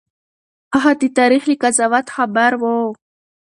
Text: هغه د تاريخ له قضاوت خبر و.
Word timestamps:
هغه 0.73 0.91
د 1.01 1.03
تاريخ 1.17 1.43
له 1.49 1.55
قضاوت 1.63 2.07
خبر 2.15 2.51
و. 2.61 2.63